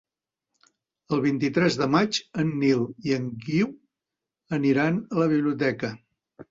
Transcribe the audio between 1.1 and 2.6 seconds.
El vint-i-tres de maig en